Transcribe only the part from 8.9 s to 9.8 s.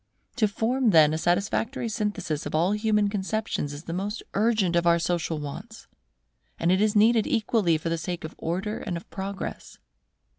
of Progress.